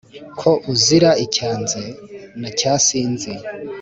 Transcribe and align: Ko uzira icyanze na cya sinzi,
Ko 0.39 0.51
uzira 0.73 1.09
icyanze 1.25 1.81
na 2.39 2.49
cya 2.59 2.73
sinzi, 2.85 3.31